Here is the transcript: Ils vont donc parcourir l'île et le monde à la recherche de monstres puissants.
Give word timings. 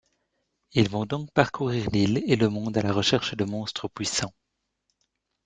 Ils 0.71 0.89
vont 0.89 1.05
donc 1.05 1.29
parcourir 1.31 1.87
l'île 1.91 2.23
et 2.25 2.35
le 2.35 2.49
monde 2.49 2.75
à 2.75 2.81
la 2.81 2.91
recherche 2.91 3.35
de 3.35 3.43
monstres 3.45 3.87
puissants. 3.87 4.33